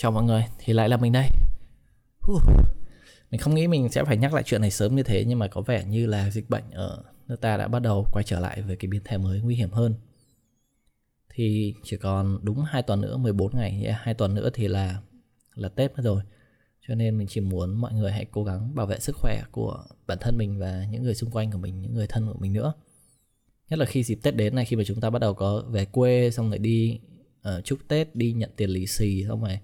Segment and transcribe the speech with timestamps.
[0.00, 1.28] Chào mọi người, thì lại là mình đây.
[2.32, 2.42] Uh,
[3.30, 5.48] Mình không nghĩ mình sẽ phải nhắc lại chuyện này sớm như thế Nhưng mà
[5.48, 8.62] có vẻ như là dịch bệnh ở nước ta đã bắt đầu quay trở lại
[8.62, 9.94] với cái biến thể mới nguy hiểm hơn.
[11.28, 15.00] Thì chỉ còn đúng 2 tuần nữa, 14 ngày yeah, 2 tuần nữa thì là
[15.54, 16.22] là Tết mất rồi.
[16.88, 19.84] Cho nên mình chỉ muốn mọi người hãy cố gắng bảo vệ sức khỏe của
[20.06, 22.52] bản thân mình và những người xung quanh của mình, những người thân của mình
[22.52, 22.72] nữa.
[23.70, 25.84] Nhất là khi dịp Tết đến này khi mà chúng ta bắt đầu có về
[25.84, 27.00] quê xong rồi đi
[27.48, 29.58] uh, chúc Tết đi nhận tiền lì xì xong rồi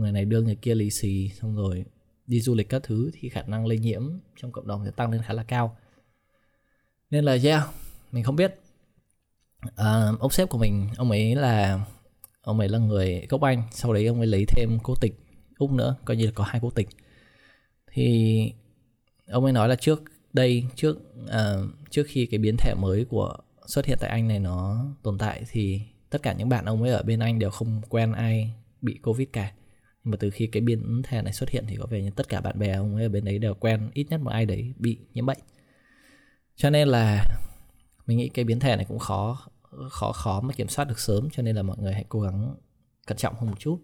[0.00, 1.84] người này đưa người kia lì xì xong rồi
[2.26, 4.02] đi du lịch các thứ thì khả năng lây nhiễm
[4.36, 5.76] trong cộng đồng sẽ tăng lên khá là cao.
[7.10, 7.68] Nên là yeah
[8.12, 8.54] mình không biết.
[9.76, 11.86] À, ông sếp của mình ông ấy là
[12.42, 15.14] ông ấy là người gốc anh sau đấy ông ấy lấy thêm quốc tịch
[15.58, 16.88] úc nữa coi như là có hai quốc tịch.
[17.92, 18.52] Thì
[19.26, 21.54] ông ấy nói là trước đây trước à,
[21.90, 23.36] trước khi cái biến thể mới của
[23.66, 25.80] xuất hiện tại anh này nó tồn tại thì
[26.10, 29.28] tất cả những bạn ông ấy ở bên anh đều không quen ai bị covid
[29.32, 29.52] cả
[30.04, 32.28] nhưng mà từ khi cái biến thể này xuất hiện thì có vẻ như tất
[32.28, 34.72] cả bạn bè ông ấy ở bên đấy đều quen ít nhất một ai đấy
[34.76, 35.38] bị nhiễm bệnh.
[36.56, 37.24] Cho nên là
[38.06, 39.50] mình nghĩ cái biến thể này cũng khó
[39.90, 42.54] khó khó mà kiểm soát được sớm cho nên là mọi người hãy cố gắng
[43.06, 43.78] cẩn trọng hơn một chút.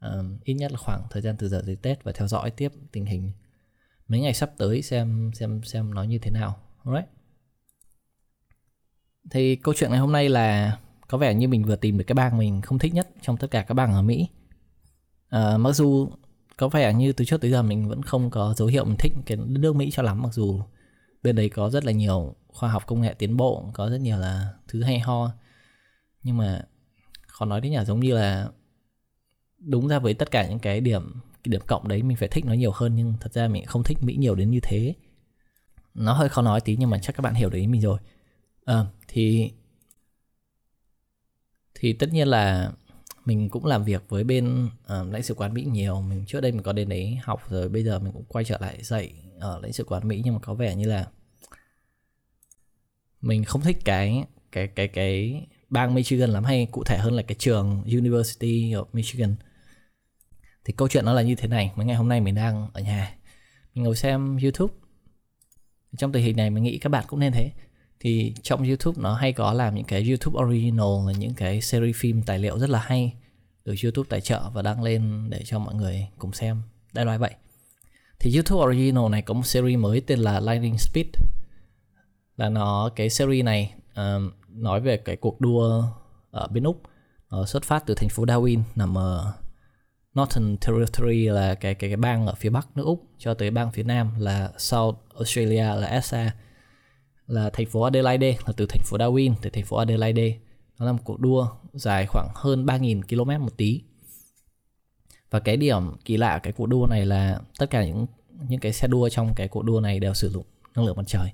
[0.00, 2.72] Um, ít nhất là khoảng thời gian từ giờ tới tết và theo dõi tiếp
[2.92, 3.32] tình hình
[4.08, 6.56] mấy ngày sắp tới xem xem xem nó như thế nào.
[6.84, 7.08] Alright.
[9.30, 12.14] Thì câu chuyện ngày hôm nay là có vẻ như mình vừa tìm được cái
[12.14, 14.28] bang mình không thích nhất trong tất cả các bang ở Mỹ.
[15.32, 16.08] Ờ, mặc dù
[16.56, 19.12] có vẻ như từ trước tới giờ mình vẫn không có dấu hiệu mình thích
[19.26, 20.60] cái nước Mỹ cho lắm mặc dù
[21.22, 24.18] bên đấy có rất là nhiều khoa học công nghệ tiến bộ, có rất nhiều
[24.18, 25.30] là thứ hay ho.
[26.22, 26.62] Nhưng mà
[27.26, 28.48] khó nói đến nhà giống như là
[29.58, 32.44] đúng ra với tất cả những cái điểm cái điểm cộng đấy mình phải thích
[32.44, 34.94] nó nhiều hơn nhưng thật ra mình không thích Mỹ nhiều đến như thế.
[35.94, 37.98] Nó hơi khó nói tí nhưng mà chắc các bạn hiểu đấy mình rồi.
[38.64, 39.52] À, thì
[41.74, 42.72] thì tất nhiên là
[43.24, 46.02] mình cũng làm việc với bên uh, lãnh sự quán Mỹ nhiều.
[46.02, 48.58] Mình trước đây mình có đến đấy học rồi bây giờ mình cũng quay trở
[48.60, 50.22] lại dạy ở lãnh sự quán Mỹ.
[50.24, 51.06] Nhưng mà có vẻ như là
[53.20, 57.22] mình không thích cái cái cái cái bang Michigan lắm hay cụ thể hơn là
[57.22, 59.34] cái trường University of Michigan.
[60.64, 61.72] Thì câu chuyện nó là như thế này.
[61.76, 63.14] Mấy ngày hôm nay mình đang ở nhà.
[63.74, 64.74] Mình ngồi xem YouTube.
[65.96, 67.50] Trong tình hình này mình nghĩ các bạn cũng nên thế
[68.02, 71.96] thì trong YouTube nó hay có làm những cái YouTube original là những cái series
[71.96, 73.14] phim tài liệu rất là hay
[73.64, 76.62] được YouTube tài trợ và đăng lên để cho mọi người cùng xem.
[76.92, 77.34] Đại loại vậy.
[78.18, 81.06] Thì YouTube original này có một series mới tên là Lightning Speed.
[82.36, 85.84] Là nó cái series này uh, nói về cái cuộc đua
[86.30, 86.82] ở bên úc.
[87.30, 89.32] Nó xuất phát từ thành phố Darwin nằm ở
[90.18, 93.72] Northern Territory là cái cái cái bang ở phía bắc nước úc cho tới bang
[93.72, 96.34] phía nam là South Australia là SA
[97.32, 100.38] là thành phố Adelaide là từ thành phố Darwin tới thành phố Adelaide.
[100.78, 103.82] Nó là một cuộc đua dài khoảng hơn 3.000 km một tí.
[105.30, 108.06] Và cái điểm kỳ lạ cái cuộc đua này là tất cả những
[108.48, 110.44] những cái xe đua trong cái cuộc đua này đều sử dụng
[110.74, 111.32] năng lượng mặt trời.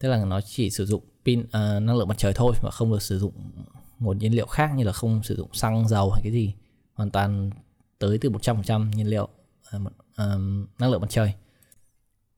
[0.00, 2.92] Tức là nó chỉ sử dụng pin uh, năng lượng mặt trời thôi và không
[2.92, 3.32] được sử dụng
[3.98, 6.54] một nhiên liệu khác như là không sử dụng xăng dầu hay cái gì.
[6.94, 7.50] Hoàn toàn
[7.98, 9.28] tới từ 100% nhiên liệu
[9.76, 9.92] uh, uh,
[10.78, 11.32] năng lượng mặt trời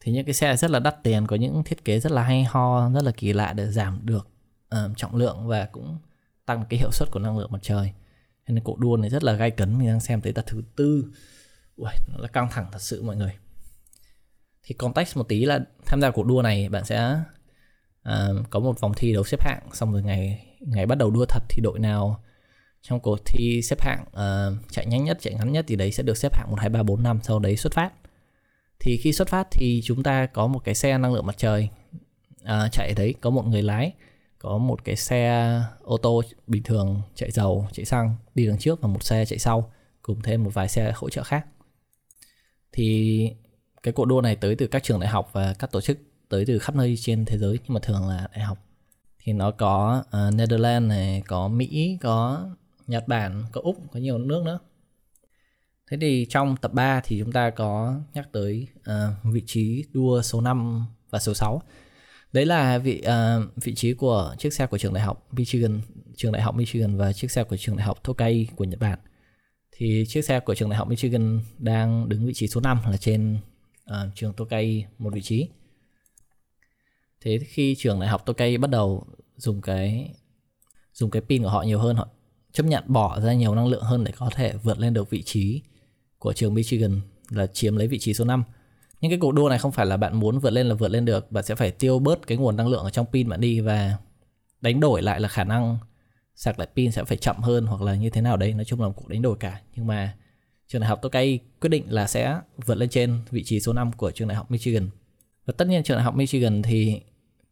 [0.08, 2.44] thì những cái xe rất là đắt tiền có những thiết kế rất là hay
[2.44, 4.28] ho rất là kỳ lạ để giảm được
[4.74, 5.98] uh, trọng lượng và cũng
[6.46, 7.92] tăng cái hiệu suất của năng lượng mặt trời.
[8.46, 11.04] Nên cuộc đua này rất là gai cấn mình đang xem tới tập thứ tư.
[11.76, 13.32] Ui, nó là căng thẳng thật sự mọi người.
[14.62, 17.20] Thì context một tí là tham gia cuộc đua này bạn sẽ
[18.08, 21.25] uh, có một vòng thi đấu xếp hạng xong rồi ngày ngày bắt đầu đua
[21.28, 22.25] thật thì đội nào
[22.82, 26.02] trong cuộc thi xếp hạng uh, chạy nhanh nhất chạy ngắn nhất thì đấy sẽ
[26.02, 27.92] được xếp hạng một hai ba bốn năm sau đấy xuất phát
[28.80, 31.68] thì khi xuất phát thì chúng ta có một cái xe năng lượng mặt trời
[32.44, 33.92] à, chạy đấy có một người lái
[34.38, 35.52] có một cái xe
[35.82, 39.38] ô tô bình thường chạy dầu chạy xăng đi đằng trước và một xe chạy
[39.38, 39.72] sau
[40.08, 41.46] cùng thêm một vài xe hỗ trợ khác.
[42.72, 43.30] Thì
[43.82, 46.44] cái cuộc đua này tới từ các trường đại học và các tổ chức tới
[46.46, 48.58] từ khắp nơi trên thế giới nhưng mà thường là đại học.
[49.18, 52.48] Thì nó có uh, Netherlands này có Mỹ có
[52.86, 54.58] Nhật Bản có Úc có nhiều nước nữa.
[55.91, 60.23] Thế thì trong tập 3 thì chúng ta có nhắc tới uh, vị trí đua
[60.23, 61.62] số 5 và số 6.
[62.32, 65.81] Đấy là vị uh, vị trí của chiếc xe của trường đại học Michigan,
[66.17, 68.99] trường đại học Michigan và chiếc xe của trường đại học Tokai của Nhật Bản.
[69.73, 72.96] Thì chiếc xe của trường đại học Michigan đang đứng vị trí số 5 là
[72.96, 73.38] trên
[73.91, 75.49] uh, trường Tokai một vị trí.
[77.20, 79.06] Thế khi trường đại học Tokai bắt đầu
[79.37, 80.14] dùng cái
[80.93, 82.08] dùng cái pin của họ nhiều hơn họ
[82.52, 85.23] chấp nhận bỏ ra nhiều năng lượng hơn để có thể vượt lên được vị
[85.23, 85.62] trí
[86.19, 87.00] của trường Michigan
[87.31, 88.44] là chiếm lấy vị trí số 5.
[89.00, 91.05] Nhưng cái cuộc đua này không phải là bạn muốn vượt lên là vượt lên
[91.05, 93.61] được, bạn sẽ phải tiêu bớt cái nguồn năng lượng ở trong pin bạn đi
[93.61, 93.97] và
[94.61, 95.79] đánh đổi lại là khả năng
[96.35, 98.81] sạc lại pin sẽ phải chậm hơn hoặc là như thế nào đấy, nói chung
[98.81, 99.61] là một cuộc đánh đổi cả.
[99.76, 100.15] Nhưng mà
[100.67, 103.93] trường đại học Tokai quyết định là sẽ vượt lên trên vị trí số 5
[103.93, 104.88] của trường đại học Michigan.
[105.47, 107.00] Và tất nhiên trường đại học Michigan thì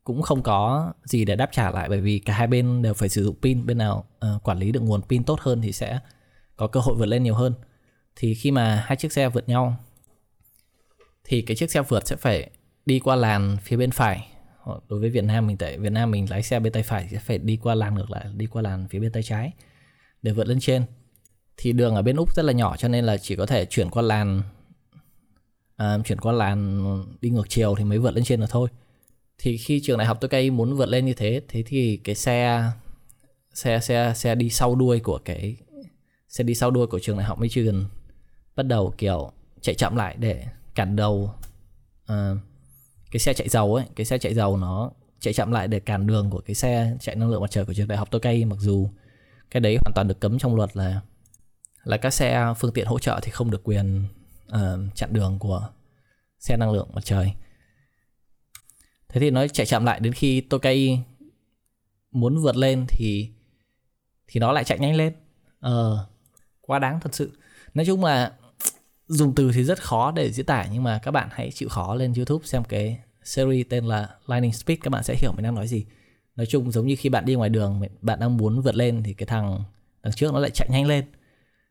[0.05, 3.09] cũng không có gì để đáp trả lại bởi vì cả hai bên đều phải
[3.09, 4.05] sử dụng pin bên nào
[4.37, 5.99] uh, quản lý được nguồn pin tốt hơn thì sẽ
[6.57, 7.53] có cơ hội vượt lên nhiều hơn
[8.17, 9.77] thì khi mà hai chiếc xe vượt nhau
[11.25, 12.51] thì cái chiếc xe vượt sẽ phải
[12.87, 14.29] đi qua làn phía bên phải.
[14.89, 17.19] Đối với Việt Nam mình tại Việt Nam mình lái xe bên tay phải sẽ
[17.19, 19.53] phải đi qua làn ngược lại đi qua làn phía bên tay trái
[20.23, 20.83] để vượt lên trên.
[21.57, 23.91] Thì đường ở bên úc rất là nhỏ cho nên là chỉ có thể chuyển
[23.91, 24.43] qua làn
[25.77, 26.85] à, chuyển qua làn
[27.21, 28.69] đi ngược chiều thì mới vượt lên trên được thôi.
[29.39, 32.15] Thì khi trường đại học tôi cây muốn vượt lên như thế thế thì cái
[32.15, 32.71] xe
[33.55, 35.57] xe xe xe đi sau đuôi của cái
[36.29, 37.85] xe đi sau đuôi của trường đại học Michigan
[38.57, 41.35] bắt đầu kiểu chạy chậm lại để cản đầu
[42.13, 42.39] uh,
[43.11, 46.07] cái xe chạy dầu ấy cái xe chạy dầu nó chạy chậm lại để cản
[46.07, 48.57] đường của cái xe chạy năng lượng mặt trời của trường đại học tokay, mặc
[48.61, 48.91] dù
[49.51, 51.01] cái đấy hoàn toàn được cấm trong luật là
[51.85, 54.05] là các xe phương tiện hỗ trợ thì không được quyền
[54.49, 55.69] uh, chặn đường của
[56.39, 57.33] xe năng lượng mặt trời.
[59.09, 61.05] Thế thì nó chạy chậm lại đến khi tokay
[62.11, 63.31] muốn vượt lên thì
[64.27, 65.13] thì nó lại chạy nhanh lên.
[65.61, 66.07] Ờ
[66.61, 67.33] quá đáng thật sự.
[67.75, 68.33] Nói chung là
[69.09, 71.95] dùng từ thì rất khó để diễn tả nhưng mà các bạn hãy chịu khó
[71.95, 75.55] lên YouTube xem cái series tên là Lightning Speed các bạn sẽ hiểu mình đang
[75.55, 75.87] nói gì.
[76.37, 79.15] Nói chung giống như khi bạn đi ngoài đường bạn đang muốn vượt lên thì
[79.15, 79.65] cái thằng
[80.03, 81.05] đằng trước nó lại chạy nhanh lên.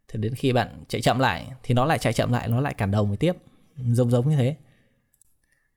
[0.08, 2.74] Thì đến khi bạn chạy chậm lại thì nó lại chạy chậm lại nó lại
[2.74, 3.34] cản đầu mới tiếp.
[3.78, 4.56] Giống giống như thế.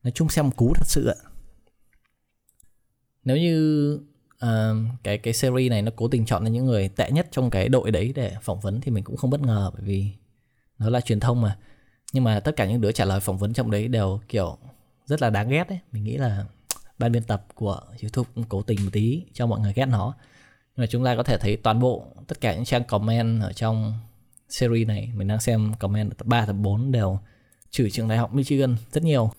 [0.03, 1.19] Nói chung xem cú thật sự ạ.
[3.25, 3.95] Nếu như
[4.45, 7.51] uh, cái cái series này nó cố tình chọn ra những người tệ nhất trong
[7.51, 10.13] cái đội đấy để phỏng vấn thì mình cũng không bất ngờ bởi vì
[10.79, 11.57] nó là truyền thông mà.
[12.13, 14.59] Nhưng mà tất cả những đứa trả lời phỏng vấn trong đấy đều, kiểu,
[15.05, 16.45] rất là đáng ghét đấy mình nghĩ là
[16.99, 20.15] ban biên tập của youtube cũng cố tình một tí cho mọi người ghét nó.
[20.77, 23.53] Nhưng mà chúng ta có thể thấy toàn bộ, tất cả những trang comment ở
[23.53, 23.99] trong
[24.49, 27.19] series này, mình đang xem comment tập 3 tập 4 đều
[27.71, 29.31] chửi trường đại học Michigan rất nhiều.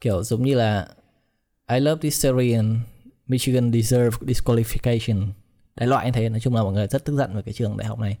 [0.00, 0.88] Kiểu giống như là,
[1.70, 2.78] I love this series and
[3.26, 5.28] Michigan deserve disqualification.
[5.76, 7.76] Đại loại như thế, nói chung là mọi người rất tức giận về cái trường
[7.76, 8.16] đại học này.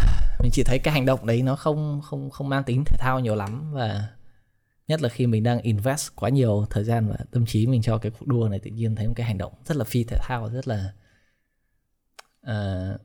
[0.40, 3.20] mình chỉ thấy cái hành động đấy nó không không không mang tính thể thao
[3.20, 4.08] nhiều lắm và
[4.88, 7.98] nhất là khi mình đang invest quá nhiều thời gian và tâm trí mình cho
[7.98, 10.16] cái cuộc đua này tự nhiên thấy một cái hành động rất là phi thể
[10.20, 10.92] thao rất là
[12.46, 13.00] uh,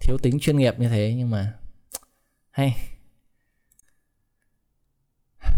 [0.00, 1.14] thiếu tính chuyên nghiệp như thế.
[1.16, 1.52] Nhưng mà
[2.50, 2.76] hay.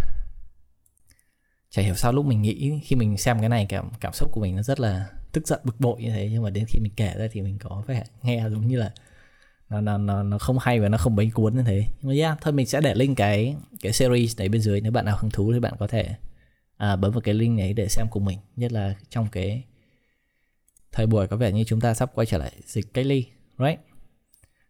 [1.71, 4.41] Chả hiểu sao lúc mình nghĩ khi mình xem cái này cảm cảm xúc của
[4.41, 6.29] mình nó rất là tức giận bực bội như thế.
[6.33, 8.93] Nhưng mà đến khi mình kể ra thì mình có vẻ nghe giống như là
[9.73, 11.87] nó nó nó, nó không hay và nó không bánh cuốn như thế.
[12.01, 14.81] Nhưng mà yeah thôi mình sẽ để link cái cái series này bên dưới.
[14.81, 16.15] Nếu bạn nào hứng thú thì bạn có thể
[16.77, 18.39] à, bấm vào cái link này để xem cùng mình.
[18.57, 19.65] Nhất là trong cái
[20.93, 23.27] thời buổi có vẻ như chúng ta sắp quay trở lại dịch cách ly
[23.59, 23.81] right?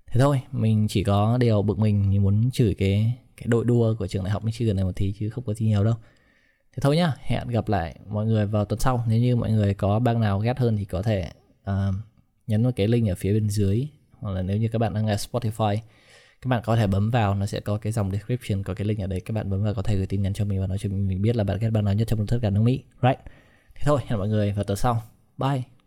[0.07, 3.95] Thế thôi mình chỉ có điều bực mình như muốn chửi cái cái đội đua
[3.99, 5.95] của trường đại học Michigan này một tí chứ không có gì nhiều đâu.
[6.73, 9.05] Thế thôi nhá hẹn gặp lại mọi người vào tuần sau.
[9.09, 11.31] Nếu như mọi người có bang nào ghét hơn thì có thể
[11.71, 11.95] uh,
[12.47, 13.89] nhấn vào cái link ở phía bên dưới
[14.23, 15.77] hoặc là nếu như các bạn đang nghe Spotify,
[16.43, 19.01] các bạn có thể bấm vào, nó sẽ có cái dòng description, có cái link
[19.01, 19.21] ở đây.
[19.21, 21.23] Các bạn bấm vào có thể gửi tin nhắn cho mình và nói cho mình
[21.23, 22.83] biết là bạn ghét bang nào nhất trong tất cả nước Mỹ.
[23.03, 23.19] Right?
[23.75, 25.03] Thế thôi, hẹn mọi người vào tuần sau.
[25.39, 25.82] Bye.